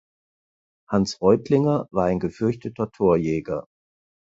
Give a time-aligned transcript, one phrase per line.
[0.89, 3.67] Hans Reutlinger war ein gefürchteter Torjäger.